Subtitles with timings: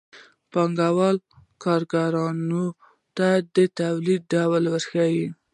[0.51, 1.17] پانګوال
[1.63, 2.65] کارګرانو
[3.17, 5.27] ته د تولید ډول ورښيي